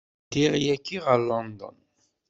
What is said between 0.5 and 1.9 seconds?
yagi ɣer London.